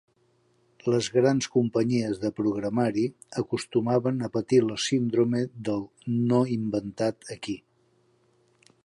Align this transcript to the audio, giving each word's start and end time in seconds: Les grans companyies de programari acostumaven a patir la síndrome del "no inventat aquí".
Les 0.93 1.09
grans 1.17 1.47
companyies 1.57 2.21
de 2.23 2.31
programari 2.39 3.03
acostumaven 3.43 4.17
a 4.21 4.31
patir 4.39 4.61
la 4.71 4.79
síndrome 4.87 5.45
del 5.69 5.85
"no 6.33 6.41
inventat 6.57 7.33
aquí". 7.37 7.57